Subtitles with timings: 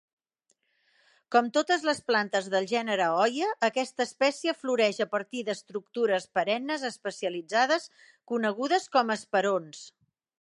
[1.33, 7.89] Com totes les plantes del gènere Hoya, aquesta espècie floreix a partir d'estructures perennes especialitzades
[8.33, 9.85] conegudes com a esperons.